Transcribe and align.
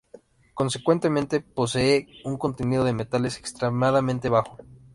Consecuentemente, 0.55 1.41
posee 1.41 2.07
un 2.25 2.35
contenido 2.37 2.83
de 2.83 2.91
metales 2.93 3.37
extremadamente 3.37 4.29
bajo. 4.29 4.57